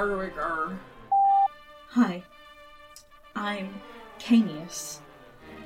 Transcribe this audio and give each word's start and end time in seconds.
Harwiger. 0.00 0.78
Hi, 1.90 2.22
I'm 3.36 3.74
Canius, 4.18 5.00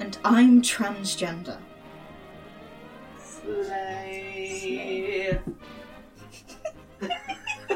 and 0.01 0.19
I'm 0.25 0.61
transgender. 0.61 1.59
Slay. 3.17 3.79
Do 7.01 7.11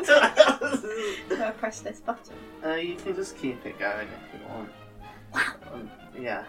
I 0.03 1.53
press 1.57 1.79
this 1.79 2.01
button? 2.01 2.35
Uh, 2.65 2.75
you 2.75 2.97
can 2.97 3.15
just 3.15 3.39
keep 3.39 3.65
it 3.65 3.79
going 3.79 4.09
if 4.09 4.35
you 4.35 4.41
want. 4.49 4.71
Um, 5.73 5.89
yeah, 6.19 6.43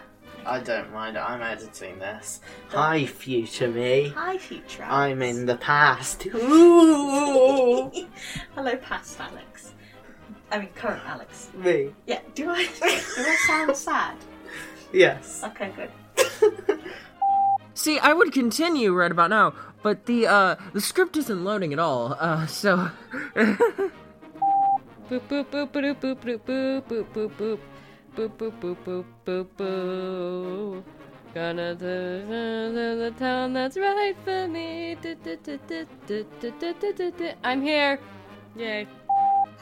I 0.44 0.58
don't 0.58 0.92
mind. 0.92 1.18
I'm 1.18 1.40
editing 1.40 2.00
this. 2.00 2.40
Hi, 2.70 3.06
future 3.06 3.68
me. 3.68 4.08
Hi, 4.16 4.38
future. 4.38 4.82
I'm 4.82 5.22
in 5.22 5.46
the 5.46 5.56
past. 5.58 6.26
Ooh, 6.34 7.92
Hello, 8.56 8.74
past 8.74 9.20
Alex. 9.20 9.74
I 10.50 10.58
mean, 10.58 10.68
current 10.74 11.02
Alex. 11.06 11.48
me. 11.54 11.92
Yeah. 12.06 12.20
Do 12.34 12.50
I? 12.50 12.64
do 12.66 12.70
I 12.82 13.36
sound 13.46 13.76
sad? 13.76 14.16
Yes. 14.92 15.42
Okay, 15.44 15.72
good. 15.76 15.90
See, 17.74 17.98
I 17.98 18.12
would 18.12 18.32
continue 18.32 18.92
right 18.92 19.10
about 19.10 19.30
now, 19.30 19.54
but 19.82 20.06
the 20.06 20.26
uh 20.26 20.56
the 20.72 20.80
script 20.80 21.16
isn't 21.16 21.44
loading 21.44 21.72
at 21.72 21.78
all. 21.78 22.16
Uh, 22.18 22.46
so. 22.46 22.90
boop 23.34 25.22
boop 25.28 25.46
boop 25.50 25.70
boop 25.70 26.00
boop 26.00 26.16
boop 26.20 26.40
boop 26.42 26.82
boop 26.88 27.06
boop 27.14 27.30
boop 27.38 27.58
boop 28.16 28.30
boop 28.36 28.52
boop 28.60 28.76
boop 28.84 29.04
boop 29.24 29.46
boop. 29.56 30.82
Gonna 31.32 31.74
do 31.76 31.86
the, 31.86 32.96
the 32.98 33.14
town 33.16 33.52
that's 33.52 33.76
right 33.76 34.16
for 34.24 34.48
me. 34.48 34.96
I'm 37.44 37.62
here. 37.62 38.00
Yay. 38.56 38.88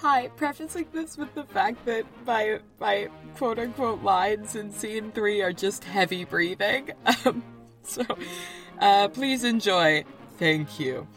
Hi, 0.01 0.29
prefacing 0.29 0.87
this 0.93 1.19
with 1.19 1.35
the 1.35 1.43
fact 1.43 1.85
that 1.87 2.07
my 2.25 2.61
my 2.79 3.09
quote 3.37 3.59
unquote 3.59 4.01
lines 4.05 4.55
in 4.55 4.71
scene 4.71 5.11
three 5.11 5.43
are 5.43 5.53
just 5.53 5.83
heavy 5.83 6.25
breathing. 6.25 6.91
Um, 7.27 7.43
so 7.83 8.05
uh, 8.81 9.09
please 9.09 9.43
enjoy. 9.43 10.05
Thank 10.39 10.79
you. 10.79 11.09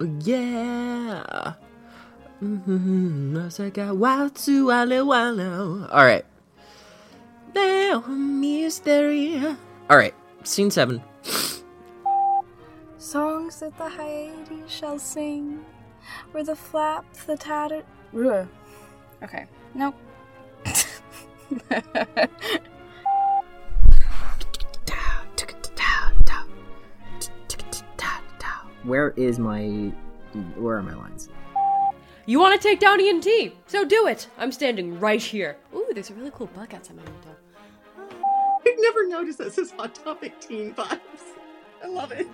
Oh 0.00 0.04
yeah. 0.24 1.54
Mm-hmm. 2.44 3.36
Looks 3.36 3.58
like 3.58 3.78
I 3.78 3.90
wow 3.90 4.28
too, 4.28 4.70
allo, 4.70 5.10
allo. 5.14 5.88
All 5.90 6.04
right. 6.04 6.26
Now, 7.54 8.00
mystery. 8.06 9.42
All 9.88 9.96
right. 9.96 10.12
Scene 10.42 10.70
seven. 10.70 11.02
Songs 12.98 13.60
that 13.60 13.78
the 13.78 13.88
Hyades 13.88 14.70
shall 14.70 14.98
sing, 14.98 15.64
where 16.32 16.44
the 16.44 16.54
flap, 16.54 17.06
the 17.26 17.38
tattered. 17.38 17.86
Ugh. 18.14 18.46
Okay, 19.22 19.46
nope. 19.72 19.94
Where 28.82 29.14
is 29.16 29.38
my. 29.38 29.92
Where 30.56 30.76
are 30.76 30.82
my 30.82 30.94
lines? 30.94 31.30
You 32.26 32.40
want 32.40 32.60
to 32.60 32.68
take 32.68 32.80
down 32.80 33.00
ENT? 33.00 33.26
So 33.66 33.84
do 33.84 34.06
it. 34.06 34.28
I'm 34.38 34.50
standing 34.50 34.98
right 34.98 35.20
here. 35.20 35.58
Ooh, 35.74 35.86
there's 35.92 36.08
a 36.08 36.14
really 36.14 36.30
cool 36.30 36.46
bug 36.48 36.74
outside 36.74 36.96
my 36.96 37.02
window. 37.02 37.36
I've 38.66 38.78
never 38.78 39.06
noticed 39.06 39.38
this 39.38 39.58
as 39.58 39.72
Hot 39.72 39.94
Topic 39.94 40.40
teen 40.40 40.72
vibes. 40.74 41.00
I 41.82 41.88
love 41.88 42.12
it. 42.12 42.26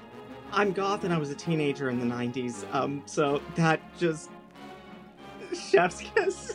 I'm 0.53 0.73
goth 0.73 1.05
and 1.05 1.13
I 1.13 1.19
was 1.19 1.31
a 1.31 1.35
teenager 1.35 1.91
in 1.91 1.99
the 1.99 2.07
90s, 2.07 2.65
um, 2.75 3.03
so 3.07 3.41
that 3.57 3.81
just. 3.99 4.31
Chef's 5.53 6.01
kiss. 6.01 6.55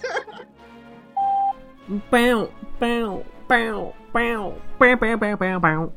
Bow, 2.09 2.49
bow, 2.79 3.25
bow, 3.47 3.93
bow, 4.13 4.61
bow, 4.79 4.95
bow, 4.95 5.35
bow, 5.35 5.59
bow, 5.59 5.93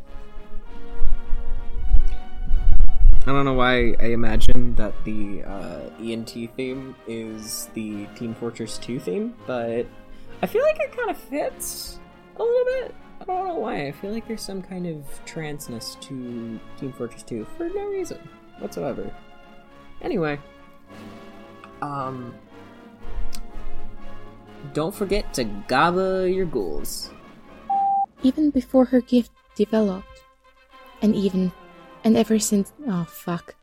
I 3.29 3.33
don't 3.33 3.45
know 3.45 3.53
why 3.53 3.95
I 4.01 4.07
imagine 4.07 4.75
that 4.77 4.95
the 5.05 5.43
uh, 5.45 5.91
ENT 6.03 6.31
theme 6.57 6.97
is 7.07 7.69
the 7.75 8.07
Team 8.17 8.35
Fortress 8.35 8.79
2 8.79 8.99
theme, 8.99 9.35
but 9.47 9.85
I 10.41 10.47
feel 10.47 10.63
like 10.63 10.81
it 10.81 10.97
kind 10.97 11.11
of 11.11 11.19
fits 11.19 12.01
a 12.37 12.43
little 12.43 12.65
bit. 12.65 12.95
I 13.21 13.25
don't 13.25 13.49
know 13.49 13.57
why. 13.57 13.87
I 13.87 13.93
feel 13.93 14.13
like 14.13 14.27
there's 14.27 14.41
some 14.41 14.63
kind 14.63 14.87
of 14.87 15.05
transness 15.27 16.01
to 16.01 16.59
Team 16.81 16.91
Fortress 16.95 17.23
2 17.25 17.47
for 17.59 17.69
no 17.69 17.89
reason 17.89 18.19
whatsoever. 18.61 19.15
Anyway, 20.01 20.41
um, 21.83 22.35
don't 24.73 24.95
forget 24.95 25.35
to 25.35 25.45
gaba 25.45 26.31
your 26.31 26.47
ghouls. 26.47 27.11
Even 28.23 28.49
before 28.49 28.87
her 28.87 29.03
gift 29.03 29.33
developed, 29.55 30.23
and 31.03 31.15
even, 31.15 31.53
and 32.05 32.17
ever 32.17 32.39
since. 32.39 32.73
Oh, 32.87 33.05
fuck. 33.05 33.55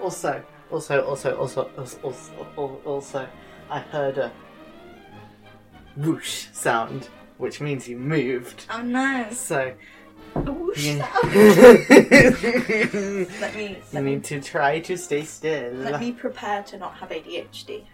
Also, 0.00 0.42
also, 0.70 1.02
also, 1.02 1.36
also, 1.36 1.70
also, 1.76 1.98
also, 2.56 2.80
also, 2.84 3.28
I 3.70 3.80
heard 3.80 4.18
a 4.18 4.32
whoosh 5.96 6.46
sound, 6.52 7.08
which 7.38 7.60
means 7.60 7.88
you 7.88 7.98
moved. 7.98 8.66
Oh 8.70 8.82
no. 8.82 9.26
So 9.32 9.74
Whoosh 10.34 10.84
you, 10.84 10.98
sound. 10.98 11.34
Let 13.40 13.56
me. 13.56 13.78
Let 13.92 14.04
me. 14.04 14.14
need 14.14 14.24
to 14.24 14.40
try 14.40 14.80
to 14.80 14.96
stay 14.96 15.24
still. 15.24 15.72
Let 15.72 16.00
me 16.00 16.12
prepare 16.12 16.62
to 16.64 16.78
not 16.78 16.94
have 16.94 17.10
ADHD. 17.10 17.84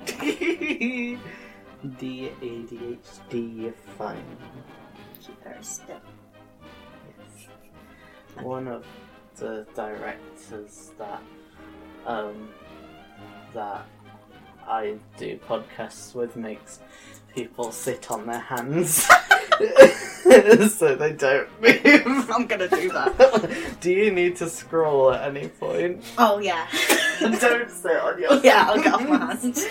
the 1.98 2.30
ADHD, 2.42 3.72
fine. 3.96 4.24
Keep 5.20 5.44
very 5.44 5.62
still. 5.62 6.00
One 8.42 8.68
of 8.68 8.84
the 9.36 9.66
directors 9.74 10.92
that 10.98 11.22
um 12.06 12.48
that 13.52 13.86
I 14.66 14.96
do 15.16 15.38
podcasts 15.48 16.14
with 16.14 16.36
makes 16.36 16.80
people 17.34 17.72
sit 17.72 18.10
on 18.10 18.26
their 18.26 18.38
hands 18.38 19.02
so 20.72 20.94
they 20.96 21.12
don't 21.12 21.48
move. 21.60 22.30
I'm 22.30 22.46
gonna 22.46 22.68
do 22.68 22.90
that. 22.90 23.76
do 23.80 23.90
you 23.90 24.10
need 24.10 24.36
to 24.36 24.48
scroll 24.48 25.12
at 25.12 25.28
any 25.28 25.48
point? 25.48 26.02
Oh 26.18 26.38
yeah. 26.38 26.66
don't 27.20 27.70
sit 27.70 27.96
on 27.96 28.20
your 28.20 28.36
yeah, 28.42 28.66
I'll 28.68 28.82
get 28.82 28.94
off 28.94 29.08
my 29.08 29.18
hands. 29.18 29.64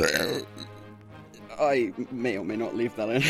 Okay. 0.00 0.44
I 1.60 1.92
may 2.12 2.38
or 2.38 2.44
may 2.44 2.56
not 2.56 2.76
leave 2.76 2.94
that 2.96 3.08
in. 3.08 3.22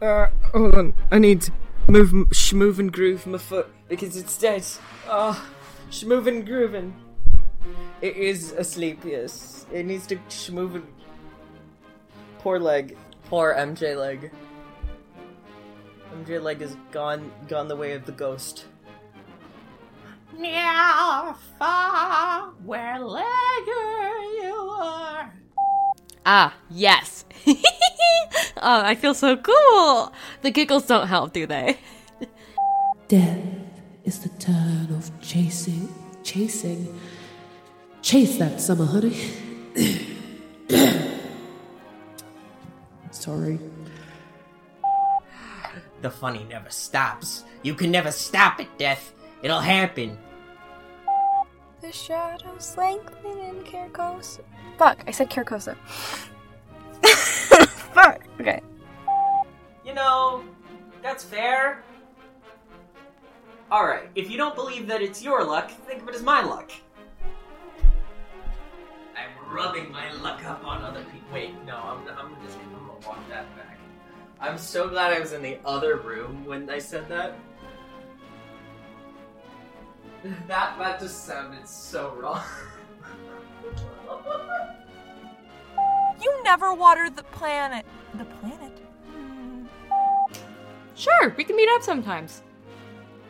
Uh, 0.00 0.26
hold 0.52 0.74
on. 0.74 0.94
I 1.10 1.18
need 1.18 1.42
to 1.42 1.52
move, 1.88 2.10
m- 2.12 2.26
schmoove 2.26 2.78
and 2.78 2.92
groove 2.92 3.26
my 3.26 3.38
foot 3.38 3.68
because 3.88 4.16
it's 4.16 4.36
dead. 4.38 4.64
Ah, 5.08 5.48
schmoove 5.90 6.26
and 6.26 6.44
grooving. 6.44 6.94
It 8.02 8.16
is 8.16 8.52
asleep, 8.52 9.00
yes. 9.04 9.66
It 9.72 9.86
needs 9.86 10.06
to 10.08 10.16
schmoove 10.28 10.76
and. 10.76 10.86
Poor 12.38 12.58
leg. 12.58 12.96
Poor 13.24 13.54
MJ 13.54 13.96
leg. 13.96 14.30
MJ 16.14 16.42
leg 16.42 16.62
is 16.62 16.76
gone, 16.92 17.30
gone 17.48 17.68
the 17.68 17.76
way 17.76 17.92
of 17.92 18.06
the 18.06 18.12
ghost. 18.12 18.66
Meow, 20.38 21.34
far, 21.58 22.50
wherever 22.64 23.24
you 24.42 24.54
are. 24.78 25.32
Ah, 26.24 26.54
yes. 26.70 27.24
oh, 28.56 28.82
I 28.82 28.94
feel 28.94 29.14
so 29.14 29.36
cool. 29.36 30.12
The 30.42 30.50
giggles 30.50 30.86
don't 30.86 31.06
help, 31.06 31.32
do 31.32 31.46
they? 31.46 31.78
Death 33.08 33.38
is 34.04 34.20
the 34.20 34.28
turn 34.38 34.88
of 34.90 35.10
chasing, 35.20 35.88
chasing. 36.22 36.98
Chase 38.02 38.38
that 38.38 38.60
summer, 38.60 38.84
honey. 38.84 39.16
Sorry. 43.10 43.58
The 46.02 46.10
funny 46.10 46.44
never 46.48 46.70
stops. 46.70 47.44
You 47.62 47.74
can 47.74 47.90
never 47.90 48.12
stop 48.12 48.60
it, 48.60 48.68
Death. 48.78 49.12
It'll 49.42 49.60
happen. 49.60 50.18
The 51.80 51.90
shadows 51.92 52.76
lengthen 52.76 53.38
in 53.38 53.64
Kirkosa. 53.64 54.40
Fuck, 54.78 55.02
I 55.06 55.10
said 55.10 55.30
Kirkosa. 55.30 55.76
Fuck, 58.46 58.54
okay. 58.54 58.62
You 59.84 59.94
know, 59.94 60.44
that's 61.02 61.24
fair. 61.24 61.82
Alright, 63.70 64.10
if 64.14 64.30
you 64.30 64.36
don't 64.36 64.54
believe 64.54 64.86
that 64.86 65.02
it's 65.02 65.22
your 65.22 65.44
luck, 65.44 65.70
think 65.70 66.02
of 66.02 66.08
it 66.08 66.14
as 66.14 66.22
my 66.22 66.42
luck. 66.42 66.70
I'm 69.16 69.52
rubbing 69.52 69.90
my 69.90 70.12
luck 70.14 70.44
up 70.44 70.64
on 70.64 70.82
other 70.82 71.02
people. 71.12 71.28
Wait, 71.32 71.52
no, 71.64 71.76
I'm, 71.76 72.06
I'm 72.16 72.36
just 72.44 72.58
I'm 72.58 72.72
gonna 72.72 73.06
walk 73.06 73.28
that 73.28 73.54
back. 73.56 73.78
I'm 74.38 74.58
so 74.58 74.88
glad 74.88 75.12
I 75.12 75.18
was 75.18 75.32
in 75.32 75.42
the 75.42 75.58
other 75.64 75.96
room 75.96 76.44
when 76.44 76.70
I 76.70 76.78
said 76.78 77.08
that. 77.08 77.36
That 80.48 80.76
that 80.78 80.98
just 80.98 81.24
sounded 81.24 81.68
so 81.68 82.12
wrong. 82.16 82.42
You 86.26 86.42
never 86.42 86.74
water 86.74 87.08
the 87.08 87.22
planet. 87.22 87.86
The 88.14 88.24
planet? 88.24 88.76
Sure, 90.96 91.32
we 91.36 91.44
can 91.44 91.54
meet 91.54 91.68
up 91.68 91.84
sometimes. 91.84 92.42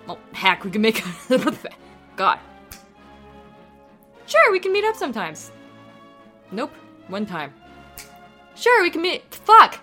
Well, 0.06 0.18
heck, 0.32 0.64
we 0.64 0.70
can 0.70 0.80
make. 0.80 1.04
God. 2.16 2.38
Sure, 4.24 4.50
we 4.50 4.58
can 4.58 4.72
meet 4.72 4.84
up 4.84 4.96
sometimes. 4.96 5.52
Nope, 6.50 6.72
one 7.08 7.26
time. 7.26 7.52
Sure, 8.54 8.82
we 8.82 8.88
can 8.88 9.02
meet. 9.02 9.34
Fuck! 9.34 9.74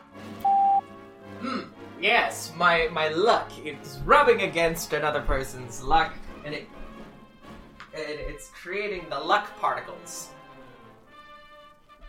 Hmm. 1.39 1.69
Yes, 2.01 2.51
my 2.57 2.87
my 2.91 3.09
luck. 3.09 3.51
It's 3.63 3.99
rubbing 4.05 4.41
against 4.41 4.91
another 4.91 5.21
person's 5.21 5.83
luck, 5.83 6.13
and 6.45 6.55
it, 6.55 6.67
it 7.93 8.25
it's 8.27 8.49
creating 8.49 9.05
the 9.11 9.19
luck 9.19 9.55
particles. 9.59 10.31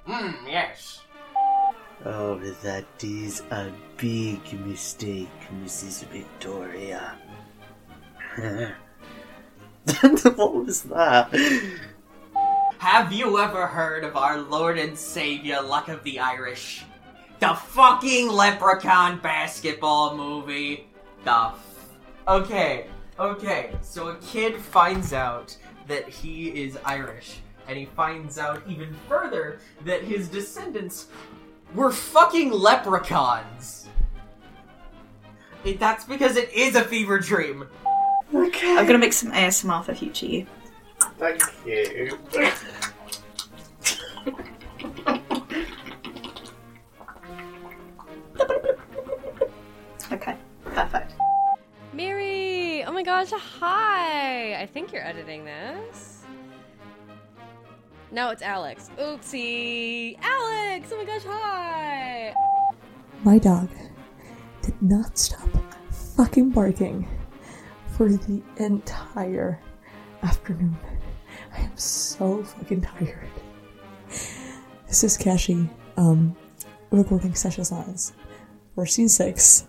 Hmm. 0.06 0.46
Yes. 0.46 1.00
Oh, 2.04 2.38
that 2.62 2.84
is 3.02 3.42
a 3.50 3.72
big 3.96 4.40
mistake, 4.66 5.28
Mrs. 5.62 6.04
Victoria. 6.08 7.16
what 10.36 10.54
was 10.54 10.82
that? 10.82 11.32
Have 12.78 13.12
you 13.12 13.38
ever 13.38 13.66
heard 13.66 14.04
of 14.04 14.16
our 14.16 14.38
Lord 14.38 14.78
and 14.78 14.96
Savior 14.98 15.62
Luck 15.62 15.88
of 15.88 16.02
the 16.02 16.18
Irish? 16.18 16.84
The 17.40 17.54
fucking 17.54 18.28
Leprechaun 18.28 19.20
basketball 19.20 20.16
movie. 20.16 20.86
The. 21.24 21.30
F- 21.30 21.88
okay, 22.28 22.86
okay. 23.18 23.70
So 23.80 24.08
a 24.08 24.16
kid 24.16 24.56
finds 24.56 25.12
out 25.14 25.56
that 25.86 26.08
he 26.08 26.48
is 26.48 26.78
Irish, 26.84 27.38
and 27.68 27.78
he 27.78 27.86
finds 27.86 28.38
out 28.38 28.62
even 28.68 28.94
further 29.08 29.58
that 29.84 30.02
his 30.02 30.28
descendants 30.28 31.08
were 31.74 31.90
fucking 31.90 32.50
leprechauns. 32.50 33.88
It, 35.64 35.80
that's 35.80 36.04
because 36.04 36.36
it 36.36 36.52
is 36.52 36.76
a 36.76 36.84
fever 36.84 37.18
dream. 37.18 37.66
Okay. 38.34 38.76
I'm 38.76 38.86
gonna 38.86 38.98
make 38.98 39.12
some 39.12 39.32
ASMR 39.32 39.84
for 39.84 39.94
future 39.94 40.26
you. 40.26 40.46
Thank 41.18 41.42
you. 41.66 42.18
Okay, 50.12 50.36
perfect. 50.66 51.14
Mary! 51.92 52.84
Oh 52.84 52.92
my 52.92 53.02
gosh, 53.02 53.30
hi! 53.30 54.54
I 54.54 54.66
think 54.66 54.92
you're 54.92 55.04
editing 55.04 55.44
this. 55.44 56.13
No, 58.14 58.30
it's 58.30 58.42
Alex. 58.42 58.90
Oopsie! 58.96 60.16
Alex! 60.22 60.88
Oh 60.92 60.98
my 60.98 61.04
gosh, 61.04 61.22
hi! 61.26 62.32
My 63.24 63.38
dog 63.38 63.68
did 64.62 64.80
not 64.80 65.18
stop 65.18 65.48
fucking 65.90 66.50
barking 66.50 67.08
for 67.88 68.08
the 68.08 68.40
entire 68.58 69.58
afternoon. 70.22 70.76
I 71.56 71.62
am 71.62 71.76
so 71.76 72.44
fucking 72.44 72.82
tired. 72.82 73.30
This 74.86 75.02
is 75.02 75.16
Kashi, 75.16 75.68
um, 75.96 76.36
recording 76.92 77.34
session 77.34 77.64
size 77.64 78.12
for 78.76 78.86
scene 78.86 79.08
six. 79.08 79.66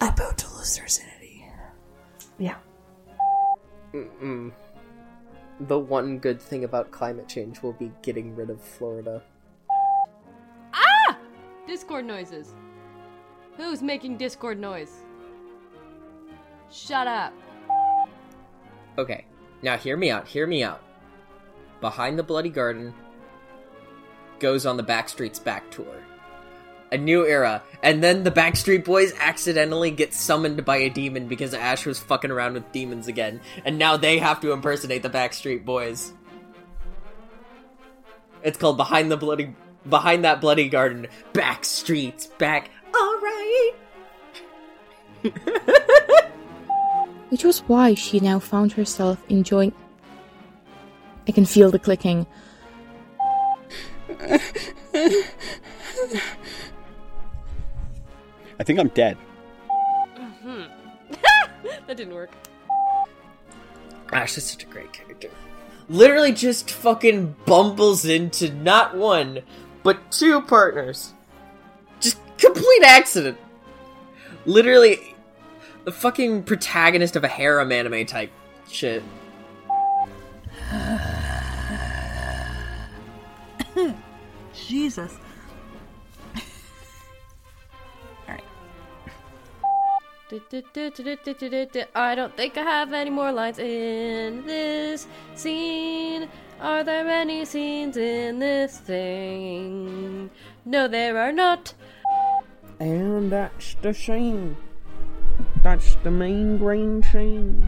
I'm 0.00 0.12
about 0.12 0.38
to 0.38 0.54
lose 0.54 0.76
their 0.76 0.86
sanity. 0.86 1.44
Yeah. 2.38 2.54
Mm-mm. 3.92 4.52
The 5.60 5.78
one 5.78 6.18
good 6.18 6.40
thing 6.40 6.62
about 6.62 6.92
climate 6.92 7.28
change 7.28 7.62
will 7.62 7.72
be 7.72 7.90
getting 8.02 8.36
rid 8.36 8.48
of 8.48 8.60
Florida. 8.60 9.22
Ah! 10.72 11.18
Discord 11.66 12.04
noises. 12.04 12.54
Who's 13.56 13.82
making 13.82 14.18
Discord 14.18 14.58
noise? 14.60 15.04
Shut 16.70 17.08
up. 17.08 17.32
Okay, 18.98 19.24
now 19.62 19.76
hear 19.76 19.96
me 19.96 20.10
out, 20.10 20.28
hear 20.28 20.46
me 20.46 20.62
out. 20.62 20.82
Behind 21.80 22.18
the 22.18 22.22
Bloody 22.22 22.50
Garden 22.50 22.94
goes 24.38 24.64
on 24.64 24.76
the 24.76 24.84
Backstreet's 24.84 25.40
back 25.40 25.68
tour. 25.70 26.04
A 26.90 26.96
new 26.96 27.26
era, 27.26 27.62
and 27.82 28.02
then 28.02 28.24
the 28.24 28.30
Backstreet 28.30 28.84
Boys 28.84 29.12
accidentally 29.18 29.90
get 29.90 30.14
summoned 30.14 30.64
by 30.64 30.78
a 30.78 30.88
demon 30.88 31.28
because 31.28 31.52
Ash 31.52 31.84
was 31.84 31.98
fucking 31.98 32.30
around 32.30 32.54
with 32.54 32.72
demons 32.72 33.08
again, 33.08 33.42
and 33.64 33.78
now 33.78 33.98
they 33.98 34.18
have 34.18 34.40
to 34.40 34.52
impersonate 34.52 35.02
the 35.02 35.10
Backstreet 35.10 35.66
Boys. 35.66 36.14
It's 38.42 38.56
called 38.56 38.78
Behind 38.78 39.10
the 39.10 39.16
Bloody 39.16 39.54
Behind 39.88 40.24
That 40.24 40.40
Bloody 40.40 40.68
Garden. 40.68 41.06
Backstreet's 41.32 42.26
back. 42.26 42.70
Alright. 42.94 43.74
Which 47.30 47.44
was 47.44 47.60
why 47.60 47.94
she 47.94 48.20
now 48.20 48.38
found 48.38 48.72
herself 48.72 49.22
enjoying. 49.28 49.72
I 51.26 51.32
can 51.32 51.44
feel 51.44 51.70
the 51.70 51.78
clicking. 51.78 52.26
I 58.58 58.64
think 58.64 58.78
I'm 58.78 58.88
dead. 58.88 59.16
Hmm. 60.42 60.62
that 61.86 61.96
didn't 61.96 62.14
work. 62.14 62.30
Ash 64.12 64.36
is 64.36 64.44
such 64.44 64.64
a 64.64 64.66
great 64.66 64.92
character. 64.92 65.30
Literally 65.88 66.32
just 66.32 66.70
fucking 66.70 67.36
bumbles 67.46 68.04
into 68.04 68.52
not 68.52 68.96
one, 68.96 69.40
but 69.82 70.10
two 70.10 70.40
partners. 70.42 71.12
Just 72.00 72.18
complete 72.36 72.82
accident. 72.84 73.38
Literally 74.44 75.14
the 75.84 75.92
fucking 75.92 76.42
protagonist 76.42 77.16
of 77.16 77.24
a 77.24 77.28
harem 77.28 77.72
anime 77.72 78.04
type 78.06 78.30
shit. 78.68 79.02
Jesus. 84.54 85.16
I 90.30 92.14
don't 92.14 92.36
think 92.36 92.58
I 92.58 92.62
have 92.62 92.92
any 92.92 93.08
more 93.10 93.32
lines 93.32 93.58
in 93.58 94.44
this 94.44 95.06
scene. 95.34 96.28
Are 96.60 96.84
there 96.84 97.08
any 97.08 97.46
scenes 97.46 97.96
in 97.96 98.38
this 98.38 98.78
thing? 98.78 100.28
No, 100.66 100.86
there 100.86 101.16
are 101.16 101.32
not. 101.32 101.72
And 102.78 103.32
that's 103.32 103.74
the 103.80 103.94
scene. 103.94 104.56
That's 105.62 105.96
the 106.02 106.10
main 106.10 106.58
green 106.58 107.02
scene. 107.04 107.66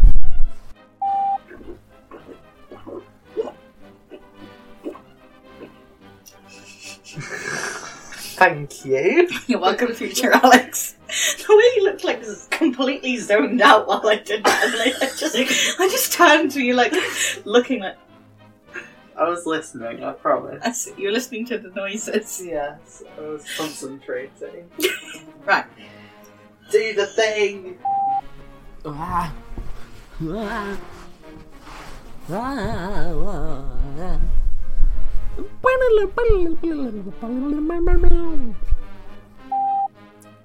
Thank 8.41 8.85
you. 8.85 9.29
You're 9.47 9.61
welcome, 9.61 9.95
future 9.95 10.33
Alex. 10.33 10.97
The 12.01 12.07
way 12.07 12.13
you 12.15 12.19
looked 12.19 12.51
like 12.51 12.51
completely 12.51 13.17
zoned 13.19 13.61
out 13.61 13.87
while 13.87 14.07
I 14.07 14.17
did 14.17 14.45
that, 14.45 14.65
and 14.65 14.75
like, 14.79 14.95
I 15.03 15.17
just, 15.17 15.37
I 15.81 15.89
just 15.89 16.13
turned 16.13 16.51
to 16.53 16.61
you 16.63 16.75
like 16.75 16.95
looking 17.45 17.81
like 17.81 17.97
I 19.17 19.29
was 19.29 19.45
listening, 19.45 20.03
I 20.03 20.13
promise. 20.13 20.63
I 20.65 20.73
see- 20.73 20.95
you're 20.97 21.13
listening 21.13 21.45
to 21.47 21.59
the 21.59 21.69
noises. 21.71 22.43
Yes, 22.45 23.03
I 23.19 23.21
was 23.21 23.45
concentrating. 23.57 24.71
Right. 25.47 25.65
Do 26.71 26.95
the 26.95 27.07
thing! 27.07 27.79
Ah. 28.85 29.33
Ah. 32.31 34.21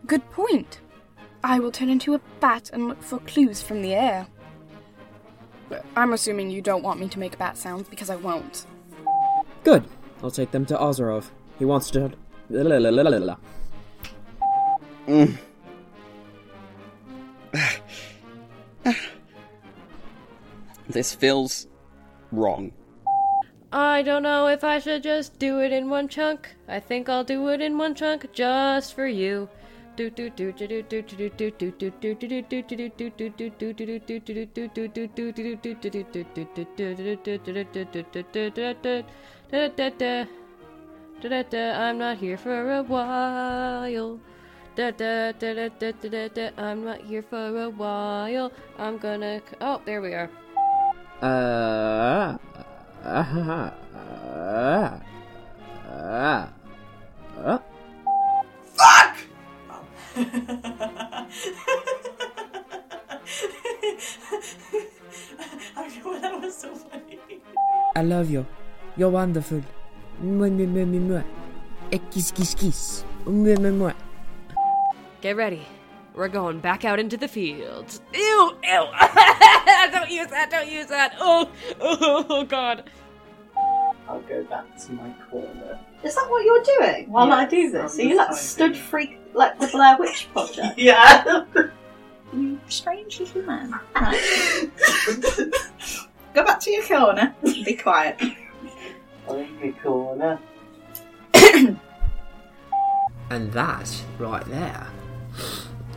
Good 0.08 0.32
point. 0.32 0.80
I 1.46 1.60
will 1.60 1.72
turn 1.72 1.90
into 1.90 2.16
a 2.16 2.22
bat 2.40 2.72
and 2.74 2.88
look 2.88 3.04
for 3.04 3.20
clues 3.20 3.62
from 3.62 3.84
the 3.84 3.94
air. 3.94 4.26
I'm 5.96 6.14
assuming 6.14 6.50
you 6.50 6.60
don't 6.60 6.82
want 6.82 7.00
me 7.00 7.08
to 7.10 7.20
make 7.20 7.38
bat 7.38 7.56
sounds 7.56 7.88
because 7.88 8.10
I 8.10 8.16
won't. 8.16 8.66
Good. 9.64 9.84
I'll 10.24 10.32
take 10.32 10.50
them 10.50 10.66
to 10.66 10.76
Ozerov. 10.76 11.30
He 11.60 11.66
wants 11.66 11.92
to. 11.92 12.14
Mm. 12.50 12.98
This 20.88 21.14
feels 21.14 21.68
wrong. 22.32 22.72
I 23.72 24.02
don't 24.02 24.24
know 24.24 24.48
if 24.48 24.64
I 24.64 24.80
should 24.80 25.04
just 25.04 25.38
do 25.38 25.60
it 25.60 25.72
in 25.72 25.90
one 25.90 26.08
chunk. 26.08 26.56
I 26.68 26.80
think 26.80 27.08
I'll 27.08 27.24
do 27.24 27.50
it 27.50 27.62
in 27.62 27.78
one 27.78 27.94
chunk 27.94 28.34
just 28.34 28.96
for 28.96 29.06
you. 29.06 29.48
I'm 41.58 41.98
not 41.98 42.18
here 42.18 42.38
for 42.38 42.76
a 42.76 42.84
while. 42.84 44.20
I'm 46.58 46.84
not 46.84 47.02
here 47.02 47.24
for 47.24 47.62
a 47.64 47.70
while. 47.70 48.52
I'm 48.78 48.98
gonna. 48.98 49.42
Oh, 49.62 49.82
there 49.86 50.02
we 50.02 50.14
are. 50.14 50.30
Uh. 51.22 52.38
Uh. 53.06 53.72
Uh. 55.88 56.48
Uh 57.38 57.60
that 66.22 66.40
was 66.42 66.56
so 66.56 66.74
funny. 66.76 67.20
I 67.96 68.02
love 68.02 68.30
you. 68.30 68.46
You're 68.98 69.10
wonderful. 69.10 69.62
Eh, 71.92 71.98
kiss, 72.12 72.32
kiss, 72.32 72.56
kiss. 72.56 73.04
Get 75.22 75.36
ready. 75.36 75.68
We're 76.14 76.30
going 76.30 76.60
back 76.60 76.86
out 76.86 77.00
into 77.00 77.18
the 77.18 77.28
fields. 77.28 78.00
Ew, 78.14 78.20
ew. 78.20 78.58
don't 79.92 80.10
use 80.10 80.28
that, 80.28 80.48
don't 80.50 80.72
use 80.72 80.88
that. 80.88 81.16
Oh, 81.20 81.52
oh, 81.82 82.26
oh, 82.30 82.44
God. 82.46 82.90
I'll 84.08 84.22
go 84.22 84.44
back 84.46 84.78
to 84.78 84.94
my 84.94 85.14
corner. 85.30 85.80
Is 86.04 86.16
that 86.16 86.30
what 86.30 86.46
you're 86.46 86.64
doing 86.80 87.12
while 87.12 87.28
Yeah, 87.28 87.36
I 87.36 87.46
do 87.46 87.72
this? 87.72 87.96
I'm 87.96 88.06
Are 88.06 88.10
you 88.10 88.18
like 88.18 88.34
stood 88.34 88.78
freak 88.78 89.15
like 89.36 89.60
the 89.60 89.68
Blair 89.68 89.98
Witch 90.00 90.28
Project? 90.32 90.78
Yeah. 90.78 91.46
you 92.34 92.60
strange 92.68 93.20
little 93.20 93.44
man. 93.44 93.80
Right. 93.96 94.70
Go 96.34 96.44
back 96.44 96.60
to 96.62 96.72
your 96.72 96.84
corner. 96.84 97.36
Be 97.44 97.76
quiet. 97.76 98.20
I'm 99.30 99.38
in 99.38 99.60
my 99.62 99.72
corner. 99.82 100.40
And 103.30 103.52
that, 103.54 104.04
right 104.20 104.46
there, 104.46 104.88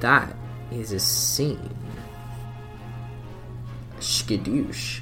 that 0.00 0.34
is 0.70 0.92
a 0.92 1.00
scene. 1.00 1.74
Skadoosh. 4.00 5.00